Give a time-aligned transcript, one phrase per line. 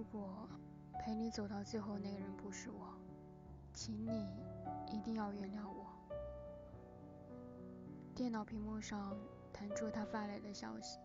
[0.00, 0.48] 如果
[0.98, 2.88] 陪你走到最后那个人不是我，
[3.74, 4.26] 请你
[4.90, 5.84] 一定要原谅我。
[8.14, 9.14] 电脑屏幕上
[9.52, 10.98] 弹出他发来的消息，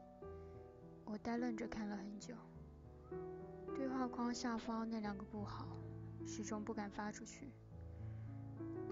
[1.04, 2.36] 我呆愣着看了很久。
[3.76, 5.68] 对话框下方那两个不好，
[6.26, 7.52] 始终不敢发出去。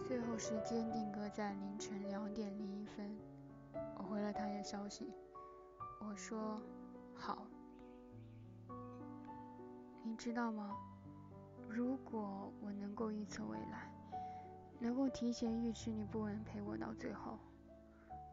[0.06, 3.18] 最后时间定格在凌晨两点零一分，
[3.98, 5.14] 我回了他的消息，
[6.02, 6.62] 我说
[7.16, 7.48] 好。
[10.04, 10.76] 你知道吗？
[11.68, 13.92] 如果我能够预测未来，
[14.80, 17.40] 能够提前预知你不能陪我到最后，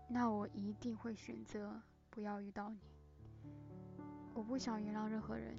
[0.08, 1.80] 那我一定会选择
[2.10, 2.78] 不要遇到你。
[4.34, 5.56] 我不想原谅任何人。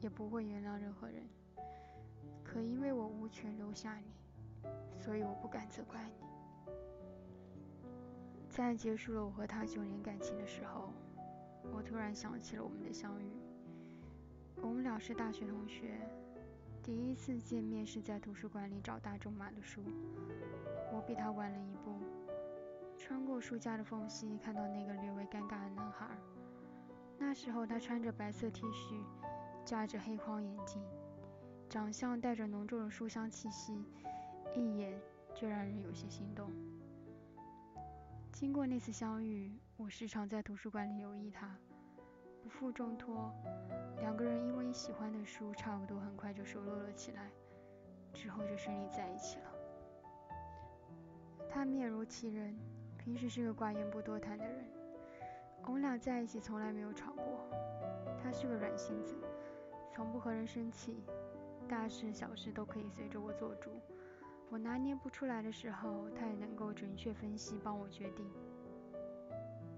[0.00, 1.26] 也不会原谅任何人，
[2.42, 4.12] 可因为我无权留下你，
[5.00, 6.26] 所以我不敢责怪你。
[8.50, 10.92] 在结束了我和他九年感情的时候，
[11.72, 13.32] 我突然想起了我们的相遇。
[14.62, 15.98] 我们俩是大学同学，
[16.82, 19.82] 第一次见面是在图书馆里找大众买的书。
[20.92, 21.98] 我比他晚了一步，
[22.98, 26.08] 穿过书架的缝隙，看到那个略微尴尬的男孩。
[27.18, 29.02] 那时候他穿着白色 T 恤。
[29.64, 30.78] 架着黑框眼镜，
[31.70, 33.72] 长相带着浓重的书香气息，
[34.54, 35.00] 一眼
[35.34, 36.52] 就让人有些心动。
[38.30, 41.56] 经过那次相遇，我时常在图书馆里留意他，
[42.44, 43.32] 不负重托，
[44.00, 47.30] 两个人因为喜欢的书差不多，很快就熟络了起来，
[48.12, 49.44] 之后就顺利在一起了。
[51.48, 52.54] 他面如其人，
[52.98, 54.62] 平时是个寡言不多谈的人，
[55.64, 57.48] 我们俩在一起从来没有吵过。
[58.22, 59.16] 他是个软性子。
[59.90, 61.02] 从不和人生气，
[61.66, 63.70] 大事小事都可以随着我做主。
[64.50, 68.30] 我拿捏不出来的时候，他也能够准确分析，帮我决定。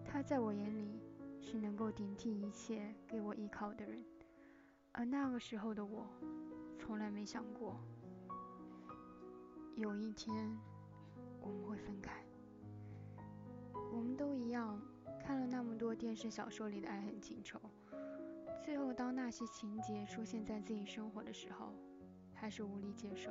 [0.04, 0.98] 他在我眼里
[1.48, 4.04] 是能够顶替一切、给我依靠的人。
[4.90, 6.04] 而那个时候的我，
[6.76, 7.76] 从来没想过
[9.76, 10.58] 有一天
[11.40, 12.20] 我们会分开。
[13.92, 14.82] 我们都一样，
[15.24, 17.60] 看了那么多电视、小说里的爱恨情仇。
[18.64, 21.72] 最后，当那些情节出现在自己生活的时候，
[22.34, 23.30] 还是无力接受。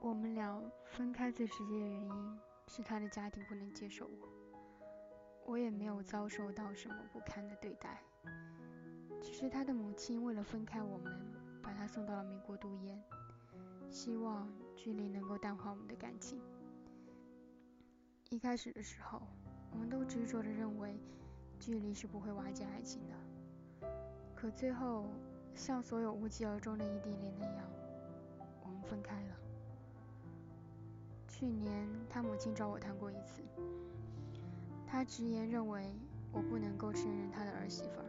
[0.00, 4.28] 我们俩分开最直接的原因是他的家庭不能接受我，
[5.46, 8.02] 我也没有遭受到什么不堪的对待，
[9.22, 11.12] 只是他的母亲为了分开我们，
[11.62, 13.02] 把他送到了美国读研，
[13.88, 16.40] 希望距离能够淡化我们的感情。
[18.28, 19.22] 一开始的时候，
[19.70, 20.98] 我们都执着的认为。
[21.58, 23.88] 距离是不会瓦解爱情的，
[24.34, 25.06] 可最后
[25.54, 27.64] 像所有无疾而终的异地恋那样，
[28.62, 29.36] 我们分开了。
[31.26, 33.40] 去年他母亲找我谈过一次，
[34.86, 35.92] 他直言认为
[36.32, 38.06] 我不能够胜任他的儿媳妇儿，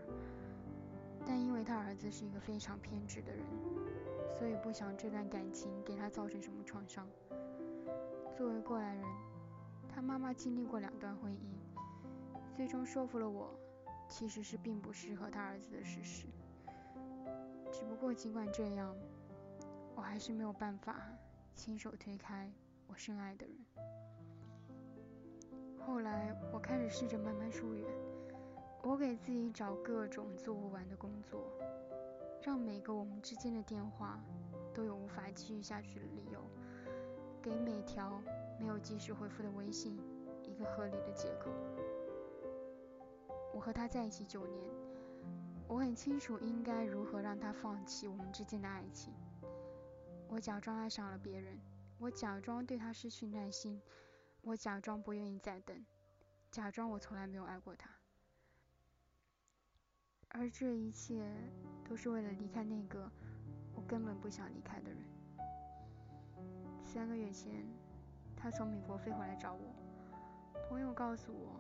[1.26, 3.44] 但因为他儿子是一个非常偏执的人，
[4.38, 7.08] 所以不想这段感情给他造成什么创伤。
[8.36, 9.04] 作为过来人，
[9.90, 11.38] 他妈妈经历过两段婚姻。
[12.56, 13.54] 最终说服了我，
[14.08, 16.28] 其实是并不适合他儿子的事实。
[17.72, 18.96] 只不过尽管这样，
[19.96, 21.02] 我还是没有办法
[21.54, 22.52] 亲手推开
[22.88, 23.56] 我深爱的人。
[25.88, 27.88] 后来我开始试着慢慢疏远，
[28.84, 31.40] 我给自己找各种做不完的工作，
[32.42, 34.20] 让每个我们之间的电话
[34.74, 36.42] 都有无法继续下去的理由，
[37.42, 38.22] 给每条
[38.60, 39.98] 没有及时回复的微信
[40.44, 41.50] 一个合理的借口。
[43.54, 44.70] 我和他在一起九年，
[45.70, 49.14] 我很清楚应该如何让他放弃我们之间的爱情。
[50.28, 51.58] 我假装爱上了别人，
[51.98, 53.82] 我假装对他失去耐心，
[54.48, 55.86] 我假装不愿意再等，
[56.50, 57.90] 假装我从来没有爱过他。
[60.30, 61.30] 而这一切
[61.84, 63.12] 都是为了离开那个
[63.76, 65.04] 我根本不想离开的人。
[66.82, 67.66] 三个月前，
[68.38, 69.76] 他从美国飞回来找我，
[70.70, 71.60] 朋友告诉我。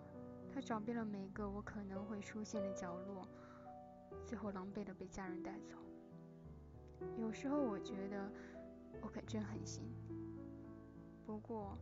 [0.50, 3.28] 他找遍了每个我可能会出现的角落，
[4.26, 5.76] 最后狼狈的被家人带走。
[7.18, 8.32] 有时候我觉得
[9.02, 9.84] 我可真狠心，
[11.26, 11.78] 不过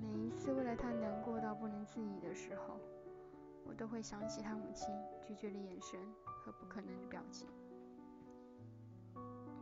[0.00, 2.78] 每一次为了他难过到不能自已的时候，
[3.64, 4.88] 我都会想起他母亲
[5.20, 7.48] 拒绝的眼神和不可能的表情。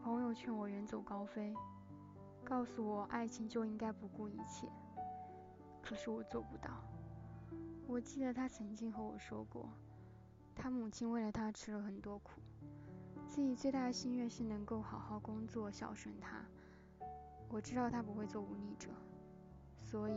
[0.03, 1.55] 朋友劝我远走高飞，
[2.43, 4.67] 告诉我爱情就应该不顾一切，
[5.83, 6.71] 可是我做不到。
[7.87, 9.69] 我记得他曾经和我说过，
[10.55, 12.41] 他母亲为了他吃了很多苦，
[13.27, 16.45] 自己最大的心愿是能够好好工作孝顺他。
[17.49, 18.89] 我知道他不会做忤逆者，
[19.91, 20.15] 所以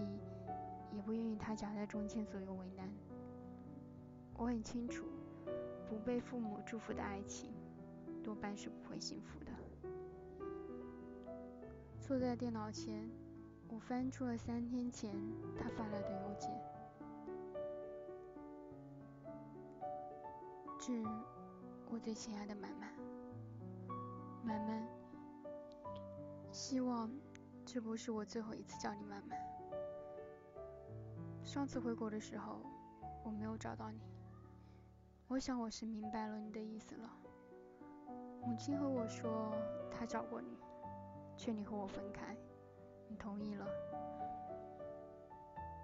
[0.91, 2.87] 也不愿意他夹在中间左右为难。
[4.35, 5.05] 我很清楚，
[5.89, 7.51] 不被父母祝福的爱情
[8.23, 9.51] 多半是不会幸福的。
[11.99, 13.09] 坐在电脑前，
[13.67, 15.11] 我翻出了三天前
[15.57, 16.51] 他发来的邮件。
[20.77, 21.03] 致
[21.89, 22.93] 我最亲爱的满满，
[24.43, 24.87] 满满，
[26.51, 27.09] 希望
[27.65, 29.52] 这不是我最后一次叫你满满。
[31.43, 32.61] 上次回国的时候，
[33.23, 33.99] 我没有找到你，
[35.27, 37.09] 我想我是明白了你的意思了。
[38.45, 39.53] 母亲和我说，
[39.91, 40.57] 她找过你，
[41.35, 42.35] 劝你和我分开，
[43.07, 43.67] 你同意了。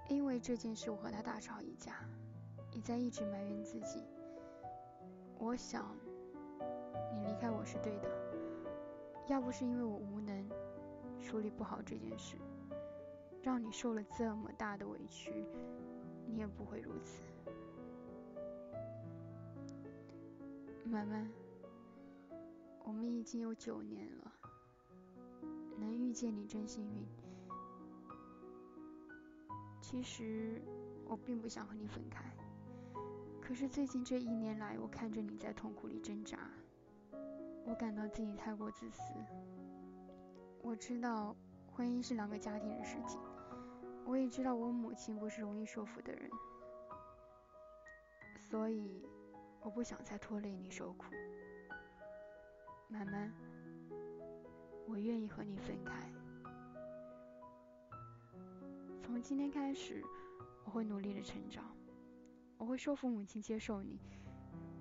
[0.08, 2.04] 因为这件事，我和他大吵一架，
[2.74, 4.04] 你在一直埋怨自己。
[5.38, 5.96] 我想，
[7.14, 8.10] 你离开我是对的。
[9.28, 10.50] 要不是因为我无能
[11.22, 12.38] 处理不好这件事，
[13.42, 15.46] 让你受了这么大的委屈，
[16.28, 17.24] 你也不会如此。
[20.84, 21.30] 满满，
[22.84, 24.34] 我们已经有九年了，
[25.78, 27.06] 能遇见你真幸运。
[29.82, 30.62] 其实
[31.06, 32.24] 我并不想和你分开。
[33.40, 36.52] 可是最近这一年来，我看着你在痛苦里挣扎，
[37.66, 39.14] 我感到自己太过自私。
[40.62, 41.36] 我知道
[41.72, 43.20] 婚姻是两个家庭的事情，
[44.10, 46.28] 我也知道我母亲不是容易说服的人，
[48.40, 49.06] 所以
[49.62, 51.06] 我不想再拖累你受苦。
[52.88, 53.32] 慢慢，
[54.88, 56.12] 我愿意和你分开。
[59.04, 60.04] 从今天开始，
[60.66, 61.64] 我会努力的成长。
[62.58, 64.00] 我会说服母亲接受你，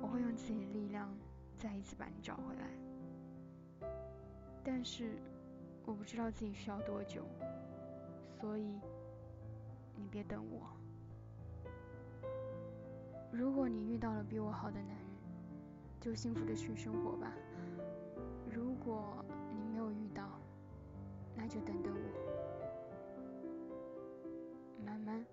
[0.00, 1.14] 我会用自己的力量
[1.54, 3.90] 再一次把你找回来。
[4.64, 5.20] 但是
[5.84, 7.26] 我不知道自己需要多久，
[8.40, 8.80] 所以
[10.08, 10.66] 别等我。
[13.30, 14.96] 如果你遇到了比我好的男人，
[16.00, 17.32] 就幸福的去生活吧。
[18.50, 19.24] 如果
[19.54, 20.40] 你没有遇到，
[21.36, 22.00] 那就等等我，
[24.84, 25.24] 慢慢。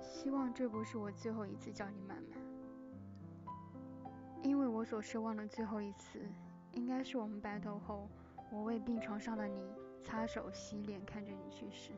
[0.00, 2.38] 希望这不是我最后一次叫你满满，
[4.42, 6.20] 因为我所奢望的最后一次，
[6.72, 8.08] 应该是我们白头后，
[8.50, 9.72] 我为病床上的你
[10.02, 11.92] 擦手洗脸，看着你去世；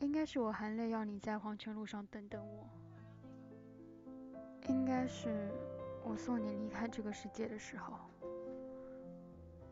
[0.00, 2.66] 应该是我含泪要你在黄泉路上等等我；
[4.68, 5.48] 应该是
[6.04, 7.94] 我送你离开这个世界的时候。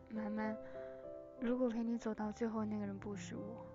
[0.09, 0.55] 满满，
[1.39, 3.65] 如果陪你走到最后那个人不是我，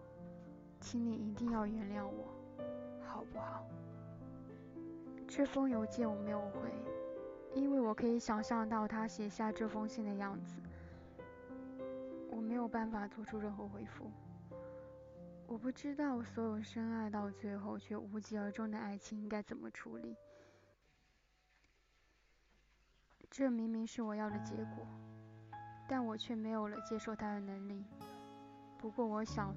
[0.81, 2.35] 请你一定要原谅我。
[3.05, 3.65] 好不好？
[5.27, 6.71] 这封邮件我没有回，
[7.55, 10.56] 因为我可以想象到他写下这封信的样子。
[12.31, 14.11] 我没有办法做出任何回复。
[15.49, 20.15] 我不知道所有深爱到最后却无疾而终的爱情应该怎么处理。
[23.31, 24.87] 这明明是我要的结果，
[25.89, 27.83] 但我却没有了接受它的能力。
[28.77, 29.55] 不过我想，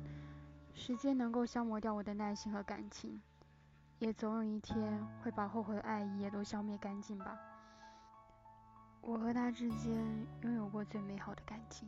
[0.74, 3.22] 时间能够消磨掉我的耐心和感情。
[4.00, 7.38] 也总有一天会把后悔的爱意也都消灭干净吧。
[9.02, 9.94] 我和他之间
[10.44, 11.88] 拥有过最美好的感情，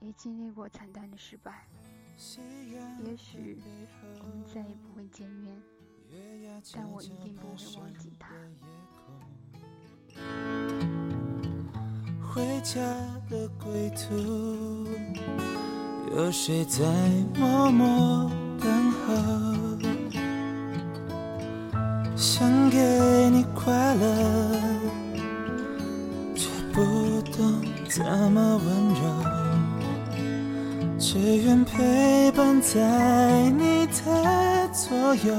[0.00, 1.68] 也经历过惨淡的失败。
[2.18, 3.58] 也许
[4.20, 5.54] 我们再也不会见面，
[6.74, 8.32] 但我一定不会忘记他。
[12.22, 12.80] 回家
[13.28, 14.86] 的归途，
[16.16, 16.84] 有谁在
[17.38, 19.76] 默默等候？
[22.16, 24.60] 想给你快乐，
[26.34, 28.02] 却不懂怎
[28.32, 29.45] 么温柔，
[31.08, 35.32] 只愿陪伴在你的左右，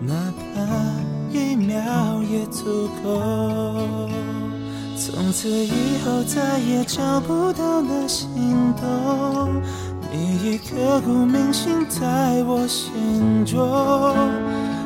[0.00, 0.14] 哪
[0.54, 4.08] 怕一秒也足够。
[4.96, 9.60] 从此以后再也找不到那心动，
[10.12, 13.58] 你已刻骨铭心在我心中。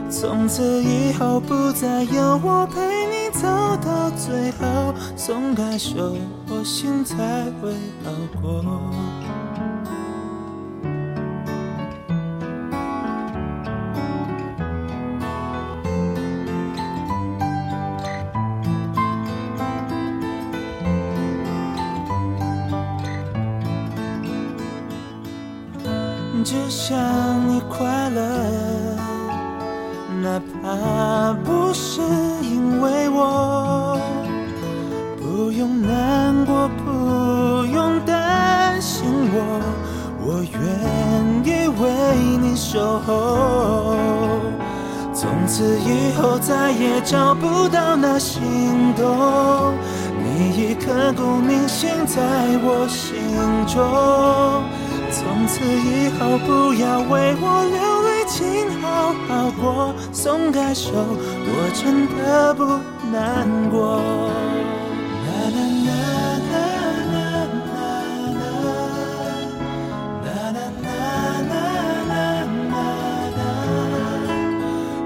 [0.08, 3.46] 从此以后，不再有我陪你走
[3.84, 6.16] 到最后，松开手
[6.48, 7.16] 我心才
[7.60, 7.70] 会
[8.02, 8.64] 好过。
[26.46, 26.96] 只想
[27.48, 28.22] 你快乐。
[30.22, 32.00] 哪怕不是
[32.40, 33.98] 因为我，
[35.16, 39.60] 不用难过，不用担心我，
[40.24, 40.60] 我愿
[41.44, 41.82] 意为
[42.40, 43.96] 你守候。
[45.12, 49.74] 从此以后再也找不到那心动，
[50.22, 52.22] 你已刻骨铭心在
[52.62, 53.34] 我心
[53.66, 54.85] 中。
[55.18, 58.36] 从此以后，不要为我流泪，请
[58.82, 59.94] 好好过。
[60.12, 62.78] 松开手，我真的不
[63.10, 64.02] 难过。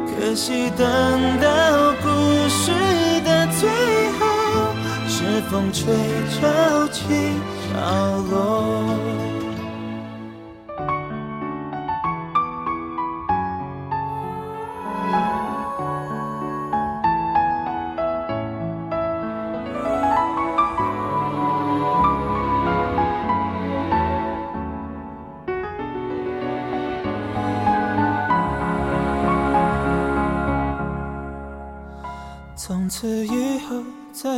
[0.08, 0.86] 可惜等
[1.40, 1.46] 到
[2.02, 2.08] 故
[2.48, 2.72] 事
[3.24, 3.68] 的最
[4.18, 4.26] 后，
[5.08, 5.94] 是风吹
[6.30, 6.98] 潮起
[7.72, 9.19] 潮落。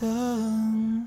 [0.00, 0.99] 等。